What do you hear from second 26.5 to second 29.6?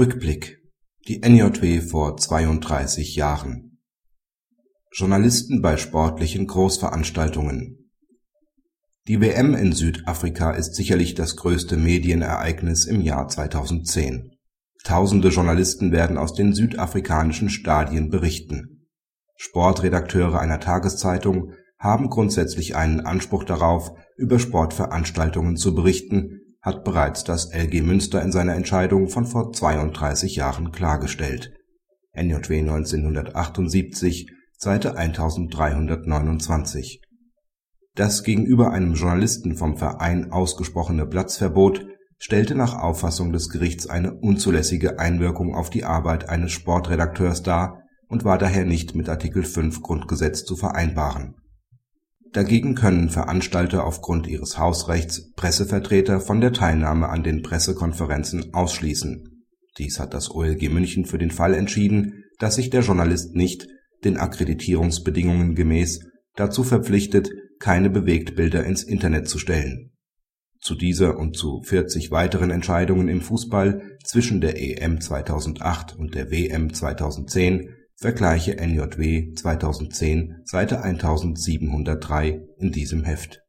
hat bereits das LG Münster in seiner Entscheidung von vor